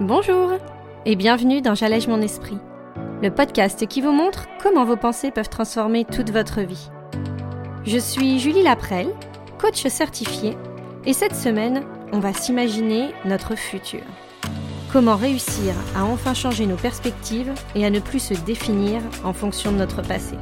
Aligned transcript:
Bonjour 0.00 0.52
et 1.04 1.14
bienvenue 1.14 1.60
dans 1.60 1.74
J'allège 1.74 2.08
mon 2.08 2.22
esprit, 2.22 2.56
le 3.22 3.30
podcast 3.30 3.86
qui 3.86 4.00
vous 4.00 4.12
montre 4.12 4.46
comment 4.62 4.86
vos 4.86 4.96
pensées 4.96 5.30
peuvent 5.30 5.50
transformer 5.50 6.06
toute 6.06 6.30
votre 6.30 6.62
vie. 6.62 6.88
Je 7.84 7.98
suis 7.98 8.38
Julie 8.38 8.62
Laprelle, 8.62 9.14
coach 9.58 9.86
certifiée, 9.88 10.56
et 11.04 11.12
cette 11.12 11.34
semaine, 11.34 11.84
on 12.12 12.18
va 12.18 12.32
s'imaginer 12.32 13.10
notre 13.26 13.56
futur. 13.56 14.00
Comment 14.90 15.16
réussir 15.16 15.74
à 15.94 16.06
enfin 16.06 16.32
changer 16.32 16.64
nos 16.64 16.76
perspectives 16.76 17.52
et 17.74 17.84
à 17.84 17.90
ne 17.90 18.00
plus 18.00 18.20
se 18.20 18.34
définir 18.34 19.02
en 19.22 19.34
fonction 19.34 19.70
de 19.70 19.76
notre 19.76 20.00
passé. 20.00 20.36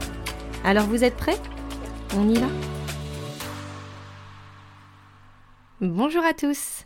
Alors 0.65 0.85
vous 0.85 1.03
êtes 1.03 1.17
prêts? 1.17 1.39
On 2.17 2.29
y 2.29 2.39
va? 2.39 2.47
Bonjour 5.81 6.25
à 6.25 6.33
tous 6.33 6.78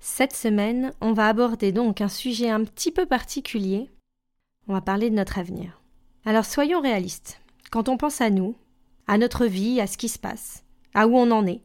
cette 0.00 0.34
semaine, 0.34 0.92
on 1.00 1.12
va 1.12 1.28
aborder 1.28 1.72
donc 1.72 2.00
un 2.00 2.08
sujet 2.08 2.50
un 2.50 2.64
petit 2.64 2.92
peu 2.92 3.06
particulier. 3.06 3.90
On 4.68 4.72
va 4.72 4.80
parler 4.80 5.10
de 5.10 5.16
notre 5.16 5.38
avenir. 5.38 5.82
Alors 6.24 6.44
soyons 6.44 6.80
réalistes. 6.80 7.40
Quand 7.70 7.88
on 7.88 7.96
pense 7.96 8.20
à 8.20 8.30
nous, 8.30 8.54
à 9.06 9.18
notre 9.18 9.46
vie, 9.46 9.80
à 9.80 9.86
ce 9.86 9.98
qui 9.98 10.08
se 10.08 10.18
passe, 10.18 10.64
à 10.94 11.08
où 11.08 11.16
on 11.16 11.30
en 11.30 11.46
est, 11.46 11.62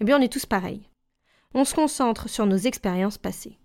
eh 0.00 0.04
bien 0.04 0.18
on 0.18 0.22
est 0.22 0.32
tous 0.32 0.46
pareils. 0.46 0.88
On 1.54 1.64
se 1.64 1.74
concentre 1.74 2.28
sur 2.28 2.46
nos 2.46 2.56
expériences 2.56 3.18
passées, 3.18 3.58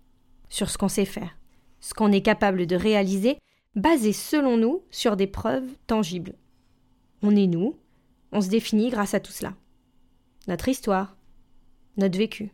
sur 0.48 0.70
ce 0.70 0.78
qu'on 0.78 0.88
sait 0.88 1.04
faire, 1.04 1.36
ce 1.80 1.92
qu'on 1.92 2.12
est 2.12 2.22
capable 2.22 2.66
de 2.66 2.76
réaliser, 2.76 3.38
basé 3.74 4.12
selon 4.12 4.56
nous 4.56 4.84
sur 4.90 5.16
des 5.16 5.26
preuves 5.26 5.68
tangibles. 5.86 6.34
On 7.22 7.34
est 7.34 7.48
nous, 7.48 7.76
on 8.32 8.40
se 8.40 8.48
définit 8.48 8.90
grâce 8.90 9.14
à 9.14 9.20
tout 9.20 9.32
cela. 9.32 9.54
Notre 10.46 10.68
histoire, 10.68 11.16
notre 11.96 12.16
vécu. 12.16 12.52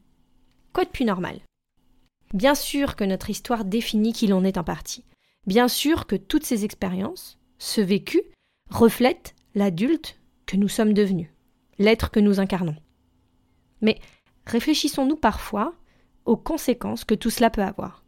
De 0.85 0.91
plus 0.91 1.05
normal 1.05 1.41
Bien 2.35 2.55
sûr 2.55 2.97
que 2.97 3.05
notre 3.05 3.31
histoire 3.31 3.65
définit 3.65 4.13
qui 4.13 4.27
l'on 4.27 4.45
est 4.45 4.59
en 4.59 4.65
partie. 4.65 5.05
Bien 5.47 5.69
sûr 5.69 6.07
que 6.07 6.17
toutes 6.17 6.45
ces 6.45 6.65
expériences, 6.65 7.39
ce 7.59 7.81
vécu, 7.81 8.21
reflètent 8.71 9.35
l'adulte 9.55 10.21
que 10.45 10.57
nous 10.57 10.69
sommes 10.69 10.93
devenus, 10.93 11.31
l'être 11.79 12.11
que 12.11 12.21
nous 12.21 12.41
incarnons. 12.41 12.77
Mais 13.81 14.01
réfléchissons-nous 14.45 15.17
parfois 15.17 15.75
aux 16.25 16.37
conséquences 16.37 17.05
que 17.05 17.15
tout 17.15 17.31
cela 17.31 17.49
peut 17.49 17.63
avoir. 17.63 18.05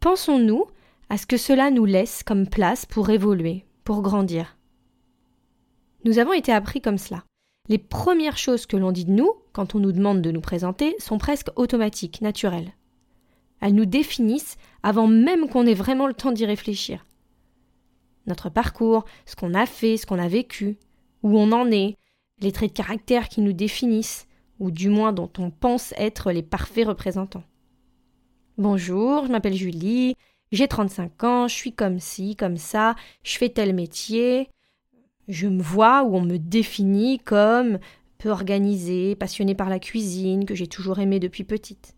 Pensons-nous 0.00 0.66
à 1.08 1.16
ce 1.16 1.26
que 1.26 1.36
cela 1.36 1.70
nous 1.70 1.84
laisse 1.84 2.22
comme 2.24 2.48
place 2.48 2.84
pour 2.84 3.10
évoluer, 3.10 3.64
pour 3.84 4.02
grandir. 4.02 4.58
Nous 6.04 6.18
avons 6.18 6.32
été 6.32 6.52
appris 6.52 6.80
comme 6.82 6.98
cela. 6.98 7.24
Les 7.68 7.78
premières 7.78 8.36
choses 8.36 8.66
que 8.66 8.76
l'on 8.76 8.92
dit 8.92 9.06
de 9.06 9.10
nous, 9.10 9.32
quand 9.52 9.74
on 9.74 9.78
nous 9.78 9.92
demande 9.92 10.20
de 10.20 10.30
nous 10.30 10.42
présenter, 10.42 10.94
sont 10.98 11.16
presque 11.16 11.48
automatiques, 11.56 12.20
naturelles. 12.20 12.74
Elles 13.62 13.74
nous 13.74 13.86
définissent 13.86 14.58
avant 14.82 15.06
même 15.06 15.48
qu'on 15.48 15.66
ait 15.66 15.72
vraiment 15.72 16.06
le 16.06 16.12
temps 16.12 16.32
d'y 16.32 16.44
réfléchir. 16.44 17.06
Notre 18.26 18.50
parcours, 18.50 19.06
ce 19.24 19.34
qu'on 19.34 19.54
a 19.54 19.64
fait, 19.64 19.96
ce 19.96 20.04
qu'on 20.04 20.18
a 20.18 20.28
vécu, 20.28 20.76
où 21.22 21.38
on 21.38 21.52
en 21.52 21.70
est, 21.70 21.96
les 22.40 22.52
traits 22.52 22.72
de 22.72 22.76
caractère 22.76 23.30
qui 23.30 23.40
nous 23.40 23.54
définissent, 23.54 24.26
ou 24.60 24.70
du 24.70 24.90
moins 24.90 25.14
dont 25.14 25.30
on 25.38 25.50
pense 25.50 25.94
être 25.96 26.32
les 26.32 26.42
parfaits 26.42 26.86
représentants. 26.86 27.44
Bonjour, 28.58 29.26
je 29.26 29.32
m'appelle 29.32 29.54
Julie, 29.54 30.16
j'ai 30.52 30.68
35 30.68 31.24
ans, 31.24 31.48
je 31.48 31.54
suis 31.54 31.72
comme 31.72 31.98
ci, 31.98 32.36
comme 32.36 32.58
ça, 32.58 32.94
je 33.22 33.38
fais 33.38 33.48
tel 33.48 33.74
métier, 33.74 34.48
je 35.28 35.46
me 35.46 35.62
vois 35.62 36.02
ou 36.04 36.16
on 36.16 36.22
me 36.22 36.38
définit 36.38 37.18
comme 37.18 37.78
peu 38.18 38.30
organisée, 38.30 39.16
passionnée 39.16 39.54
par 39.54 39.68
la 39.68 39.78
cuisine, 39.78 40.46
que 40.46 40.54
j'ai 40.54 40.66
toujours 40.66 40.98
aimée 40.98 41.20
depuis 41.20 41.44
petite. 41.44 41.94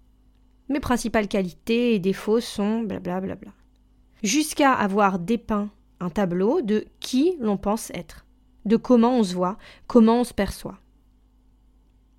Mes 0.69 0.81
principales 0.81 1.29
qualités 1.29 1.95
et 1.95 1.99
défauts 1.99 2.41
sont 2.41 2.81
blablabla. 2.81 3.37
Bla 3.37 3.53
Jusqu'à 4.23 4.73
avoir 4.73 5.19
dépeint 5.19 5.71
un 6.01 6.11
tableau 6.11 6.63
de 6.63 6.87
qui 7.01 7.37
l'on 7.41 7.57
pense 7.57 7.91
être, 7.91 8.27
de 8.65 8.77
comment 8.77 9.19
on 9.19 9.23
se 9.23 9.35
voit, 9.35 9.59
comment 9.87 10.21
on 10.21 10.25
se 10.25 10.35
perçoit. 10.35 10.81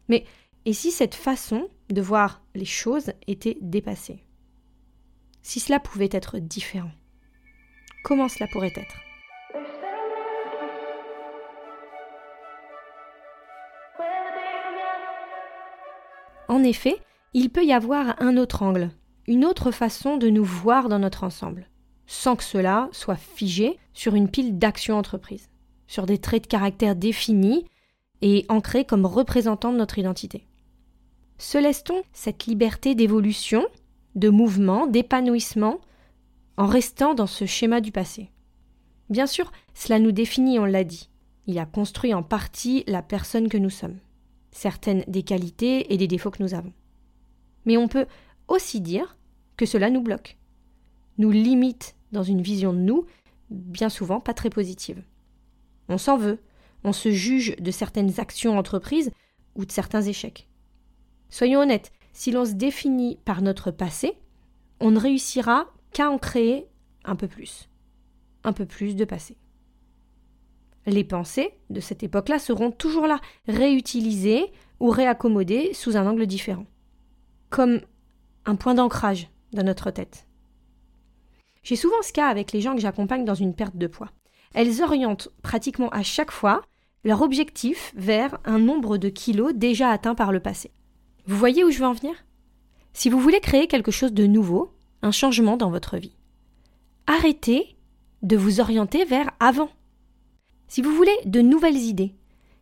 Mais 0.07 0.23
et 0.65 0.73
si 0.73 0.91
cette 0.91 1.15
façon 1.15 1.69
de 1.89 2.01
voir 2.01 2.41
les 2.55 2.65
choses 2.65 3.11
était 3.27 3.57
dépassée? 3.61 4.23
Si 5.41 5.59
cela 5.59 5.79
pouvait 5.79 6.09
être 6.11 6.39
différent 6.39 6.91
Comment 8.03 8.27
cela 8.29 8.47
pourrait 8.47 8.73
être? 8.75 9.06
En 16.47 16.63
effet, 16.63 16.97
il 17.33 17.49
peut 17.49 17.65
y 17.65 17.73
avoir 17.73 18.21
un 18.21 18.37
autre 18.37 18.63
angle, 18.63 18.91
une 19.27 19.43
autre 19.43 19.71
façon 19.71 20.17
de 20.17 20.29
nous 20.29 20.45
voir 20.45 20.87
dans 20.87 20.99
notre 20.99 21.23
ensemble, 21.23 21.67
sans 22.05 22.35
que 22.35 22.43
cela 22.43 22.87
soit 22.93 23.17
figé 23.17 23.77
sur 23.93 24.15
une 24.15 24.29
pile 24.29 24.57
d'actions 24.57 24.97
entreprises, 24.97 25.49
sur 25.87 26.05
des 26.05 26.19
traits 26.19 26.43
de 26.43 26.47
caractère 26.47 26.95
définis 26.95 27.65
et 28.21 28.45
ancrés 28.47 28.85
comme 28.85 29.05
représentants 29.05 29.73
de 29.73 29.77
notre 29.77 29.99
identité. 29.99 30.47
Se 31.37 31.57
laisse-t-on 31.57 32.01
cette 32.13 32.45
liberté 32.45 32.95
d'évolution, 32.95 33.65
de 34.15 34.29
mouvement, 34.29 34.87
d'épanouissement, 34.87 35.79
en 36.55 36.65
restant 36.65 37.13
dans 37.13 37.27
ce 37.27 37.45
schéma 37.45 37.81
du 37.81 37.91
passé? 37.91 38.31
Bien 39.09 39.27
sûr, 39.27 39.51
cela 39.73 39.99
nous 39.99 40.11
définit, 40.11 40.59
on 40.59 40.65
l'a 40.65 40.83
dit. 40.83 41.09
Il 41.45 41.59
a 41.59 41.65
construit 41.65 42.13
en 42.13 42.23
partie 42.23 42.83
la 42.87 43.01
personne 43.01 43.49
que 43.49 43.57
nous 43.57 43.69
sommes 43.69 43.99
certaines 44.51 45.03
des 45.07 45.23
qualités 45.23 45.93
et 45.93 45.97
des 45.97 46.07
défauts 46.07 46.31
que 46.31 46.41
nous 46.41 46.53
avons. 46.53 46.73
Mais 47.65 47.77
on 47.77 47.87
peut 47.87 48.05
aussi 48.47 48.81
dire 48.81 49.17
que 49.55 49.65
cela 49.65 49.89
nous 49.89 50.01
bloque, 50.01 50.37
nous 51.17 51.31
limite 51.31 51.95
dans 52.11 52.23
une 52.23 52.41
vision 52.41 52.73
de 52.73 52.79
nous 52.79 53.05
bien 53.49 53.89
souvent 53.89 54.19
pas 54.19 54.33
très 54.33 54.49
positive. 54.49 55.03
On 55.89 55.97
s'en 55.97 56.17
veut, 56.17 56.39
on 56.83 56.93
se 56.93 57.11
juge 57.11 57.55
de 57.57 57.71
certaines 57.71 58.19
actions 58.19 58.57
entreprises 58.57 59.11
ou 59.55 59.65
de 59.65 59.71
certains 59.71 60.01
échecs. 60.01 60.47
Soyons 61.29 61.61
honnêtes, 61.61 61.91
si 62.13 62.31
l'on 62.31 62.45
se 62.45 62.53
définit 62.53 63.19
par 63.25 63.41
notre 63.41 63.71
passé, 63.71 64.17
on 64.79 64.91
ne 64.91 64.99
réussira 64.99 65.67
qu'à 65.91 66.09
en 66.09 66.17
créer 66.17 66.67
un 67.03 67.15
peu 67.15 67.27
plus, 67.27 67.69
un 68.43 68.53
peu 68.53 68.65
plus 68.65 68.95
de 68.95 69.05
passé. 69.05 69.37
Les 70.87 71.03
pensées 71.03 71.51
de 71.69 71.81
cette 71.81 72.01
époque-là 72.01 72.39
seront 72.39 72.71
toujours 72.71 73.07
là, 73.07 73.19
réutilisées 73.47 74.45
ou 74.79 74.89
réaccommodées 74.89 75.73
sous 75.73 75.97
un 75.97 76.07
angle 76.07 76.25
différent, 76.25 76.65
comme 77.49 77.81
un 78.45 78.55
point 78.55 78.73
d'ancrage 78.73 79.29
dans 79.51 79.63
notre 79.63 79.91
tête. 79.91 80.25
J'ai 81.61 81.75
souvent 81.75 82.01
ce 82.01 82.13
cas 82.13 82.27
avec 82.27 82.53
les 82.53 82.61
gens 82.61 82.73
que 82.73 82.79
j'accompagne 82.79 83.25
dans 83.25 83.35
une 83.35 83.53
perte 83.53 83.75
de 83.75 83.87
poids. 83.87 84.11
Elles 84.53 84.81
orientent 84.81 85.27
pratiquement 85.41 85.89
à 85.89 86.03
chaque 86.03 86.31
fois 86.31 86.61
leur 87.03 87.21
objectif 87.21 87.93
vers 87.97 88.37
un 88.45 88.57
nombre 88.57 88.97
de 88.97 89.09
kilos 89.09 89.53
déjà 89.53 89.89
atteint 89.89 90.15
par 90.15 90.31
le 90.31 90.39
passé. 90.39 90.71
Vous 91.25 91.35
voyez 91.35 91.65
où 91.65 91.69
je 91.69 91.79
veux 91.79 91.85
en 91.85 91.93
venir? 91.93 92.15
Si 92.93 93.09
vous 93.09 93.19
voulez 93.19 93.41
créer 93.41 93.67
quelque 93.67 93.91
chose 93.91 94.13
de 94.13 94.25
nouveau, 94.25 94.71
un 95.01 95.11
changement 95.11 95.57
dans 95.57 95.69
votre 95.69 95.97
vie, 95.97 96.15
arrêtez 97.07 97.75
de 98.21 98.37
vous 98.37 98.61
orienter 98.61 99.03
vers 99.03 99.29
avant. 99.41 99.69
Si 100.67 100.81
vous 100.81 100.91
voulez 100.91 101.15
de 101.25 101.41
nouvelles 101.41 101.77
idées, 101.77 102.13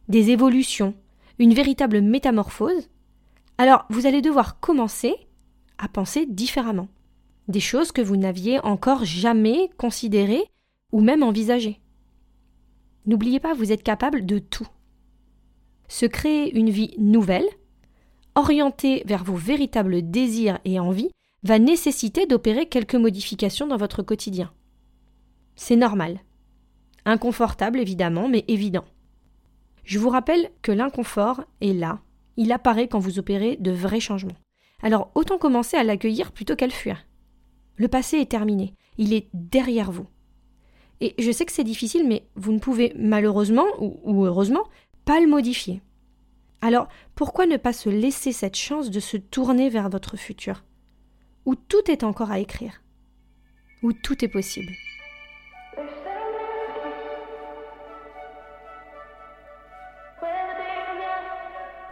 des 0.09 0.29
évolutions, 0.29 0.93
une 1.39 1.53
véritable 1.53 2.01
métamorphose, 2.01 2.89
alors 3.57 3.85
vous 3.89 4.05
allez 4.05 4.21
devoir 4.21 4.59
commencer 4.59 5.15
à 5.77 5.87
penser 5.87 6.25
différemment. 6.25 6.87
Des 7.47 7.59
choses 7.59 7.91
que 7.91 8.01
vous 8.01 8.17
n'aviez 8.17 8.59
encore 8.59 9.05
jamais 9.05 9.69
considérées 9.77 10.43
ou 10.91 11.01
même 11.01 11.23
envisagées. 11.23 11.79
N'oubliez 13.05 13.39
pas, 13.39 13.53
vous 13.53 13.71
êtes 13.71 13.83
capable 13.83 14.25
de 14.25 14.39
tout. 14.39 14.67
Se 15.87 16.05
créer 16.05 16.55
une 16.57 16.69
vie 16.69 16.95
nouvelle, 16.97 17.47
orientée 18.33 19.03
vers 19.05 19.23
vos 19.23 19.35
véritables 19.35 20.09
désirs 20.09 20.59
et 20.65 20.79
envies, 20.79 21.11
va 21.43 21.59
nécessiter 21.59 22.25
d'opérer 22.25 22.65
quelques 22.65 22.95
modifications 22.95 23.67
dans 23.67 23.77
votre 23.77 24.01
quotidien. 24.01 24.51
C'est 25.55 25.75
normal. 25.75 26.19
Inconfortable 27.05 27.79
évidemment, 27.79 28.27
mais 28.27 28.43
évident. 28.47 28.85
Je 29.83 29.99
vous 29.99 30.09
rappelle 30.09 30.49
que 30.61 30.71
l'inconfort 30.71 31.43
est 31.61 31.73
là, 31.73 31.99
il 32.37 32.51
apparaît 32.51 32.87
quand 32.87 32.99
vous 32.99 33.19
opérez 33.19 33.57
de 33.59 33.71
vrais 33.71 33.99
changements. 33.99 34.35
Alors 34.81 35.11
autant 35.15 35.37
commencer 35.37 35.77
à 35.77 35.83
l'accueillir 35.83 36.31
plutôt 36.31 36.55
qu'à 36.55 36.67
le 36.67 36.71
fuir. 36.71 37.05
Le 37.77 37.87
passé 37.87 38.17
est 38.17 38.31
terminé, 38.31 38.73
il 38.97 39.13
est 39.13 39.27
derrière 39.33 39.91
vous. 39.91 40.07
Et 41.01 41.13
je 41.19 41.31
sais 41.31 41.45
que 41.45 41.51
c'est 41.51 41.63
difficile, 41.63 42.07
mais 42.07 42.25
vous 42.35 42.53
ne 42.53 42.59
pouvez 42.59 42.93
malheureusement 42.97 43.65
ou, 43.79 44.25
heureusement 44.25 44.63
pas 45.03 45.19
le 45.19 45.27
modifier. 45.27 45.81
Alors 46.61 46.87
pourquoi 47.13 47.45
ne 47.45 47.57
pas 47.57 47.73
se 47.73 47.89
laisser 47.89 48.31
cette 48.31 48.55
chance 48.55 48.89
de 48.89 48.99
se 48.99 49.17
tourner 49.17 49.69
vers 49.69 49.89
votre 49.89 50.17
futur, 50.17 50.63
où 51.45 51.53
tout 51.55 51.91
est 51.91 52.03
encore 52.03 52.31
à 52.31 52.39
écrire, 52.39 52.81
où 53.83 53.93
tout 53.93 54.23
est 54.25 54.29
possible. 54.29 54.71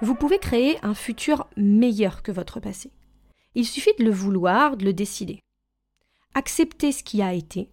Vous 0.04 0.16
pouvez 0.16 0.38
créer 0.38 0.78
un 0.84 0.96
futur 0.96 1.48
meilleur 1.56 2.24
que 2.24 2.34
votre 2.34 2.60
passé. 2.60 2.92
Il 3.56 3.66
suffit 3.66 3.94
de 3.98 4.04
le 4.04 4.12
vouloir, 4.12 4.76
de 4.76 4.84
le 4.84 4.92
décider. 4.92 5.40
accepter 6.34 6.92
ce 6.92 7.04
qui 7.04 7.22
a 7.22 7.34
été, 7.34 7.70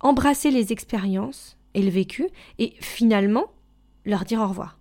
embrasser 0.00 0.50
les 0.50 0.72
expériences 0.72 1.58
et 1.74 1.82
le 1.82 1.90
vécu, 1.90 2.26
et 2.58 2.72
finalement 2.80 3.52
leur 4.06 4.24
dire 4.24 4.40
au 4.40 4.46
revoir. 4.46 4.78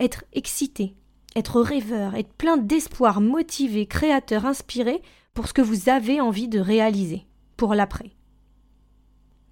Être 0.00 0.24
excité, 0.32 0.94
être 1.36 1.60
rêveur, 1.60 2.14
être 2.14 2.32
plein 2.32 2.56
d'espoir, 2.56 3.20
motivé, 3.20 3.84
créateur, 3.84 4.46
inspiré 4.46 5.02
pour 5.34 5.48
ce 5.48 5.52
que 5.52 5.60
vous 5.60 5.90
avez 5.90 6.18
envie 6.18 6.48
de 6.48 6.60
réaliser, 6.60 7.26
pour 7.58 7.74
l'après. 7.74 8.12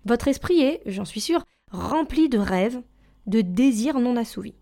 Votre 0.07 0.29
esprit 0.29 0.63
est, 0.63 0.81
j'en 0.87 1.05
suis 1.05 1.21
sûre, 1.21 1.45
rempli 1.73 2.31
de 2.31 2.39
rêves, 2.39 2.81
de 3.27 3.43
désirs 3.43 4.01
non 4.01 4.17
assouvis. 4.17 4.55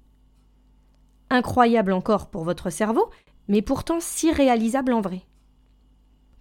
Incroyable 1.31 1.93
encore 1.93 2.29
pour 2.29 2.45
votre 2.45 2.71
cerveau, 2.71 3.09
mais 3.49 3.63
pourtant 3.63 4.01
si 4.01 4.33
réalisable 4.33 4.93
en 4.93 5.01
vrai. 5.01 5.23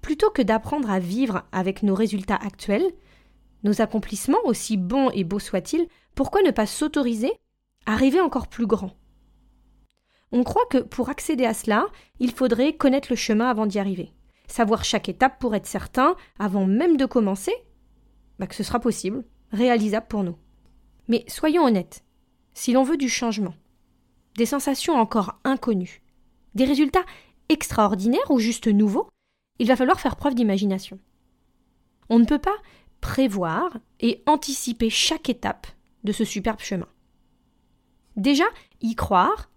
Plutôt 0.01 0.31
que 0.31 0.41
d'apprendre 0.41 0.89
à 0.89 0.99
vivre 0.99 1.43
avec 1.51 1.83
nos 1.83 1.93
résultats 1.93 2.35
actuels, 2.35 2.91
nos 3.63 3.81
accomplissements, 3.81 4.43
aussi 4.45 4.77
bons 4.77 5.11
et 5.11 5.23
beaux 5.23 5.39
soient-ils, 5.39 5.87
pourquoi 6.15 6.41
ne 6.41 6.51
pas 6.51 6.65
s'autoriser 6.65 7.31
à 7.85 7.95
rêver 7.95 8.19
encore 8.19 8.47
plus 8.47 8.65
grand? 8.65 8.91
On 10.31 10.43
croit 10.43 10.65
que 10.69 10.77
pour 10.77 11.09
accéder 11.09 11.45
à 11.45 11.53
cela, 11.53 11.87
il 12.19 12.31
faudrait 12.31 12.73
connaître 12.73 13.09
le 13.11 13.15
chemin 13.15 13.49
avant 13.49 13.65
d'y 13.65 13.79
arriver, 13.79 14.11
savoir 14.47 14.83
chaque 14.83 15.09
étape 15.09 15.39
pour 15.39 15.55
être 15.55 15.67
certain, 15.67 16.15
avant 16.37 16.65
même 16.65 16.97
de 16.97 17.05
commencer, 17.05 17.53
bah, 18.37 18.47
que 18.47 18.55
ce 18.55 18.63
sera 18.63 18.79
possible, 18.79 19.23
réalisable 19.51 20.07
pour 20.07 20.23
nous. 20.23 20.37
Mais 21.07 21.25
soyons 21.27 21.63
honnêtes, 21.63 22.03
si 22.53 22.73
l'on 22.73 22.83
veut 22.83 22.97
du 22.97 23.09
changement, 23.09 23.55
des 24.35 24.45
sensations 24.45 24.95
encore 24.95 25.39
inconnues, 25.43 26.01
des 26.55 26.65
résultats 26.65 27.05
extraordinaires 27.49 28.31
ou 28.31 28.39
juste 28.39 28.67
nouveaux, 28.67 29.09
il 29.59 29.67
va 29.67 29.75
falloir 29.75 29.99
faire 29.99 30.15
preuve 30.15 30.35
d'imagination. 30.35 30.99
On 32.09 32.19
ne 32.19 32.25
peut 32.25 32.39
pas 32.39 32.55
prévoir 33.01 33.77
et 33.99 34.23
anticiper 34.25 34.89
chaque 34.89 35.29
étape 35.29 35.67
de 36.03 36.11
ce 36.11 36.25
superbe 36.25 36.59
chemin. 36.59 36.87
Déjà, 38.15 38.45
y 38.81 38.95
croire 38.95 39.49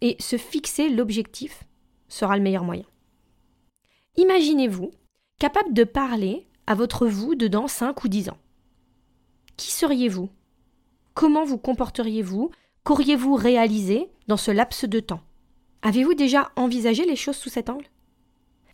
et 0.00 0.16
se 0.20 0.36
fixer 0.36 0.88
l'objectif 0.88 1.64
sera 2.08 2.36
le 2.36 2.42
meilleur 2.42 2.64
moyen. 2.64 2.84
Imaginez-vous 4.16 4.90
capable 5.38 5.74
de 5.74 5.84
parler 5.84 6.46
à 6.66 6.74
votre 6.74 7.06
vous 7.06 7.34
de 7.34 7.48
dans 7.48 7.68
5 7.68 8.04
ou 8.04 8.08
10 8.08 8.30
ans. 8.30 8.38
Qui 9.56 9.70
seriez-vous? 9.70 10.30
Comment 11.14 11.44
vous 11.44 11.58
comporteriez-vous? 11.58 12.50
Qu'auriez-vous 12.86 13.34
réalisé 13.34 14.08
dans 14.28 14.36
ce 14.36 14.52
laps 14.52 14.84
de 14.84 15.00
temps? 15.00 15.22
Avez-vous 15.82 16.14
déjà 16.14 16.52
envisagé 16.54 17.04
les 17.04 17.16
choses 17.16 17.34
sous 17.34 17.48
cet 17.48 17.68
angle? 17.68 17.90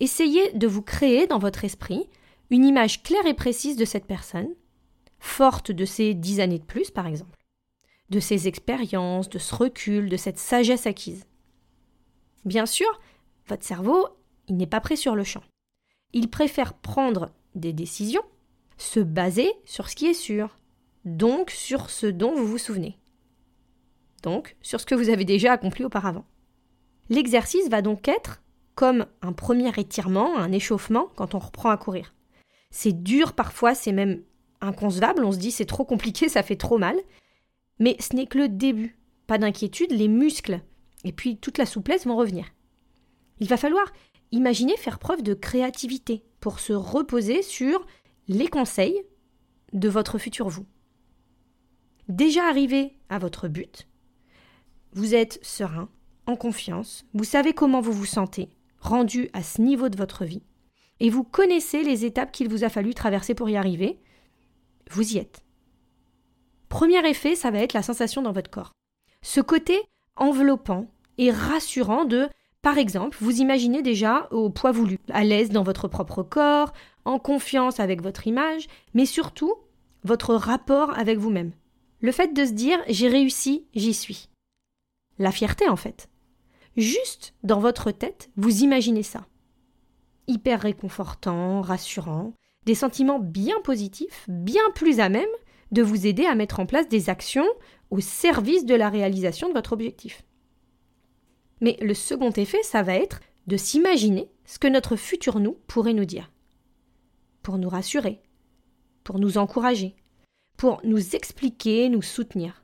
Essayez 0.00 0.52
de 0.52 0.66
vous 0.66 0.82
créer 0.82 1.26
dans 1.26 1.38
votre 1.38 1.64
esprit 1.64 2.10
une 2.50 2.66
image 2.66 3.02
claire 3.02 3.24
et 3.24 3.32
précise 3.32 3.74
de 3.74 3.86
cette 3.86 4.04
personne, 4.04 4.50
forte 5.18 5.70
de 5.70 5.86
ses 5.86 6.12
dix 6.12 6.40
années 6.40 6.58
de 6.58 6.64
plus, 6.64 6.90
par 6.90 7.06
exemple, 7.06 7.38
de 8.10 8.20
ses 8.20 8.48
expériences, 8.48 9.30
de 9.30 9.38
ce 9.38 9.54
recul, 9.54 10.10
de 10.10 10.18
cette 10.18 10.38
sagesse 10.38 10.86
acquise. 10.86 11.24
Bien 12.44 12.66
sûr, 12.66 13.00
votre 13.46 13.64
cerveau, 13.64 14.08
il 14.46 14.58
n'est 14.58 14.66
pas 14.66 14.82
prêt 14.82 14.96
sur 14.96 15.14
le 15.14 15.24
champ. 15.24 15.42
Il 16.12 16.28
préfère 16.28 16.74
prendre 16.74 17.30
des 17.54 17.72
décisions, 17.72 18.24
se 18.76 19.00
baser 19.00 19.50
sur 19.64 19.88
ce 19.88 19.96
qui 19.96 20.04
est 20.04 20.12
sûr, 20.12 20.58
donc 21.06 21.50
sur 21.50 21.88
ce 21.88 22.06
dont 22.06 22.34
vous 22.34 22.46
vous 22.46 22.58
souvenez, 22.58 22.98
donc 24.22 24.56
sur 24.62 24.80
ce 24.80 24.86
que 24.86 24.94
vous 24.94 25.08
avez 25.10 25.24
déjà 25.24 25.52
accompli 25.52 25.84
auparavant. 25.84 26.24
L'exercice 27.08 27.68
va 27.68 27.82
donc 27.82 28.08
être 28.08 28.42
comme 28.74 29.06
un 29.20 29.32
premier 29.32 29.70
étirement, 29.78 30.38
un 30.38 30.52
échauffement 30.52 31.08
quand 31.16 31.34
on 31.34 31.38
reprend 31.38 31.70
à 31.70 31.76
courir. 31.76 32.14
C'est 32.70 33.02
dur 33.02 33.34
parfois, 33.34 33.74
c'est 33.74 33.92
même 33.92 34.22
inconcevable, 34.60 35.24
on 35.24 35.32
se 35.32 35.38
dit 35.38 35.50
c'est 35.50 35.66
trop 35.66 35.84
compliqué, 35.84 36.28
ça 36.28 36.42
fait 36.42 36.56
trop 36.56 36.78
mal, 36.78 36.96
mais 37.78 37.96
ce 38.00 38.16
n'est 38.16 38.26
que 38.26 38.38
le 38.38 38.48
début. 38.48 38.98
Pas 39.26 39.38
d'inquiétude, 39.38 39.92
les 39.92 40.08
muscles 40.08 40.60
et 41.04 41.12
puis 41.12 41.36
toute 41.36 41.58
la 41.58 41.66
souplesse 41.66 42.06
vont 42.06 42.16
revenir. 42.16 42.46
Il 43.40 43.48
va 43.48 43.56
falloir 43.56 43.92
imaginer 44.30 44.76
faire 44.76 44.98
preuve 44.98 45.22
de 45.22 45.34
créativité 45.34 46.24
pour 46.40 46.60
se 46.60 46.72
reposer 46.72 47.42
sur 47.42 47.86
les 48.28 48.48
conseils 48.48 49.02
de 49.72 49.88
votre 49.88 50.18
futur 50.18 50.48
vous. 50.48 50.66
Déjà 52.08 52.44
arrivé 52.44 52.98
à 53.08 53.18
votre 53.18 53.48
but, 53.48 53.88
vous 54.92 55.14
êtes 55.14 55.38
serein, 55.42 55.88
en 56.26 56.36
confiance, 56.36 57.04
vous 57.14 57.24
savez 57.24 57.52
comment 57.52 57.80
vous 57.80 57.92
vous 57.92 58.06
sentez, 58.06 58.50
rendu 58.78 59.28
à 59.32 59.42
ce 59.42 59.60
niveau 59.60 59.88
de 59.88 59.96
votre 59.96 60.24
vie, 60.24 60.42
et 61.00 61.10
vous 61.10 61.24
connaissez 61.24 61.82
les 61.82 62.04
étapes 62.04 62.32
qu'il 62.32 62.48
vous 62.48 62.64
a 62.64 62.68
fallu 62.68 62.94
traverser 62.94 63.34
pour 63.34 63.48
y 63.48 63.56
arriver, 63.56 63.98
vous 64.90 65.14
y 65.14 65.18
êtes. 65.18 65.42
Premier 66.68 67.06
effet, 67.08 67.34
ça 67.34 67.50
va 67.50 67.58
être 67.58 67.72
la 67.72 67.82
sensation 67.82 68.22
dans 68.22 68.32
votre 68.32 68.50
corps. 68.50 68.72
Ce 69.22 69.40
côté 69.40 69.80
enveloppant 70.16 70.86
et 71.18 71.30
rassurant 71.30 72.04
de, 72.04 72.28
par 72.62 72.78
exemple, 72.78 73.16
vous 73.20 73.40
imaginez 73.40 73.82
déjà 73.82 74.28
au 74.30 74.50
poids 74.50 74.72
voulu, 74.72 74.98
à 75.10 75.24
l'aise 75.24 75.50
dans 75.50 75.62
votre 75.62 75.88
propre 75.88 76.22
corps, 76.22 76.72
en 77.04 77.18
confiance 77.18 77.80
avec 77.80 78.02
votre 78.02 78.26
image, 78.26 78.68
mais 78.94 79.06
surtout 79.06 79.54
votre 80.04 80.34
rapport 80.34 80.96
avec 80.98 81.18
vous-même. 81.18 81.52
Le 82.00 82.12
fait 82.12 82.32
de 82.32 82.44
se 82.44 82.52
dire 82.52 82.78
j'ai 82.88 83.08
réussi, 83.08 83.66
j'y 83.74 83.94
suis. 83.94 84.28
La 85.22 85.30
fierté 85.30 85.68
en 85.68 85.76
fait. 85.76 86.08
Juste 86.76 87.32
dans 87.44 87.60
votre 87.60 87.92
tête, 87.92 88.28
vous 88.36 88.64
imaginez 88.64 89.04
ça. 89.04 89.24
Hyper 90.26 90.62
réconfortant, 90.62 91.60
rassurant, 91.60 92.32
des 92.66 92.74
sentiments 92.74 93.20
bien 93.20 93.54
positifs, 93.62 94.24
bien 94.26 94.68
plus 94.74 94.98
à 94.98 95.08
même 95.08 95.28
de 95.70 95.80
vous 95.80 96.08
aider 96.08 96.26
à 96.26 96.34
mettre 96.34 96.58
en 96.58 96.66
place 96.66 96.88
des 96.88 97.08
actions 97.08 97.46
au 97.90 98.00
service 98.00 98.66
de 98.66 98.74
la 98.74 98.88
réalisation 98.88 99.48
de 99.48 99.52
votre 99.54 99.74
objectif. 99.74 100.24
Mais 101.60 101.76
le 101.80 101.94
second 101.94 102.32
effet, 102.32 102.64
ça 102.64 102.82
va 102.82 102.94
être 102.94 103.20
de 103.46 103.56
s'imaginer 103.56 104.28
ce 104.44 104.58
que 104.58 104.66
notre 104.66 104.96
futur 104.96 105.38
nous 105.38 105.56
pourrait 105.68 105.94
nous 105.94 106.04
dire. 106.04 106.32
Pour 107.44 107.58
nous 107.58 107.68
rassurer, 107.68 108.20
pour 109.04 109.20
nous 109.20 109.38
encourager, 109.38 109.94
pour 110.56 110.80
nous 110.82 111.14
expliquer, 111.14 111.88
nous 111.90 112.02
soutenir. 112.02 112.61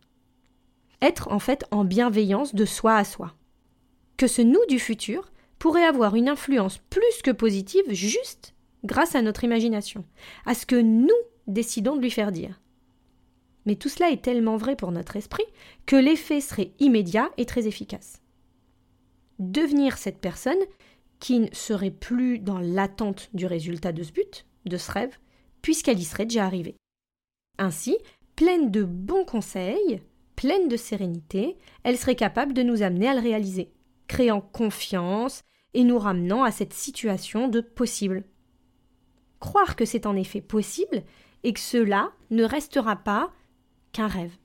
Être 1.01 1.31
en 1.31 1.39
fait 1.39 1.65
en 1.71 1.85
bienveillance 1.85 2.55
de 2.55 2.65
soi 2.65 2.97
à 2.97 3.05
soi 3.05 3.35
que 4.19 4.27
ce 4.27 4.43
nous 4.43 4.65
du 4.69 4.79
futur 4.79 5.33
pourrait 5.59 5.85
avoir 5.85 6.15
une 6.15 6.29
influence 6.29 6.79
plus 6.91 7.23
que 7.25 7.31
positive 7.31 7.91
juste 7.91 8.55
grâce 8.85 9.15
à 9.15 9.23
notre 9.23 9.45
imagination, 9.45 10.05
à 10.45 10.55
ce 10.55 10.67
que 10.67 10.77
nous 10.77 11.09
décidons 11.47 11.97
de 11.97 12.03
lui 12.03 12.11
faire 12.11 12.33
dire. 12.33 12.61
Mais 13.65 13.77
tout 13.77 13.89
cela 13.89 14.11
est 14.11 14.23
tellement 14.23 14.57
vrai 14.57 14.77
pour 14.77 14.93
notre 14.93 15.17
esprit 15.17 15.45
que 15.87 15.97
l'effet 15.97 16.41
serait 16.41 16.73
immédiat 16.79 17.31
et 17.37 17.47
très 17.47 17.67
efficace. 17.67 18.21
Devenir 19.39 19.99
cette 19.99 20.19
personne 20.19 20.59
qui 21.21 21.41
ne 21.41 21.49
serait 21.53 21.91
plus 21.91 22.39
dans 22.39 22.59
l'attente 22.59 23.31
du 23.35 23.47
résultat 23.47 23.93
de 23.93 24.03
ce 24.03 24.13
but, 24.13 24.47
de 24.67 24.77
ce 24.77 24.91
rêve, 24.91 25.17
puisqu'elle 25.63 25.99
y 25.99 26.05
serait 26.05 26.27
déjà 26.27 26.45
arrivée. 26.45 26.77
Ainsi, 27.59 27.97
pleine 28.37 28.71
de 28.71 28.85
bons 28.85 29.25
conseils, 29.25 30.01
pleine 30.39 30.69
de 30.69 30.77
sérénité, 30.77 31.59
elle 31.83 31.99
serait 31.99 32.15
capable 32.15 32.53
de 32.53 32.63
nous 32.63 32.83
amener 32.83 33.09
à 33.09 33.15
le 33.15 33.21
réaliser 33.21 33.73
créant 34.07 34.41
confiance 34.41 35.43
et 35.75 35.83
nous 35.83 35.99
ramenant 35.99 36.45
à 36.45 36.53
cette 36.53 36.73
situation 36.73 37.49
de 37.49 37.61
possible. 37.61 38.23
Croire 39.41 39.75
que 39.75 39.85
c'est 39.85 40.07
en 40.07 40.15
effet 40.15 40.41
possible 40.41 41.03
et 41.43 41.53
que 41.53 41.59
cela 41.59 42.13
ne 42.31 42.45
restera 42.45 42.95
pas 42.95 43.33
qu'un 43.91 44.07
rêve. 44.07 44.37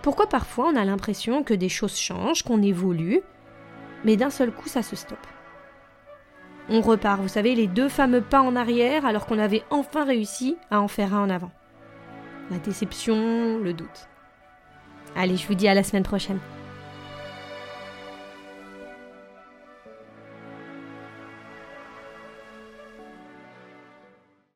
Pourquoi 0.00 0.26
parfois 0.26 0.70
on 0.72 0.76
a 0.76 0.86
l'impression 0.86 1.42
que 1.42 1.52
des 1.52 1.68
choses 1.68 1.98
changent, 1.98 2.44
qu'on 2.44 2.62
évolue, 2.62 3.20
mais 4.06 4.16
d'un 4.16 4.30
seul 4.30 4.50
coup 4.50 4.70
ça 4.70 4.82
se 4.82 4.96
stoppe? 4.96 5.26
On 6.70 6.80
repart, 6.80 7.20
vous 7.20 7.28
savez, 7.28 7.56
les 7.56 7.66
deux 7.66 7.90
fameux 7.90 8.22
pas 8.22 8.40
en 8.40 8.56
arrière 8.56 9.04
alors 9.04 9.26
qu'on 9.26 9.38
avait 9.38 9.64
enfin 9.68 10.06
réussi 10.06 10.56
à 10.70 10.80
en 10.80 10.88
faire 10.88 11.12
un 11.12 11.24
en 11.24 11.28
avant. 11.28 11.52
La 12.50 12.56
déception, 12.56 13.58
le 13.58 13.74
doute. 13.74 14.08
Allez, 15.16 15.36
je 15.36 15.46
vous 15.46 15.54
dis 15.54 15.68
à 15.68 15.74
la 15.74 15.82
semaine 15.82 16.02
prochaine. 16.02 16.38